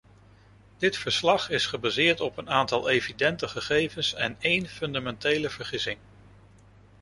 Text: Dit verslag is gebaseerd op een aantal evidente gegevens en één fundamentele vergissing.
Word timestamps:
Dit 0.77 0.97
verslag 0.97 1.49
is 1.49 1.65
gebaseerd 1.65 2.21
op 2.21 2.37
een 2.37 2.49
aantal 2.49 2.89
evidente 2.89 3.47
gegevens 3.47 4.13
en 4.13 4.35
één 4.39 4.67
fundamentele 4.67 5.49
vergissing. 5.49 5.97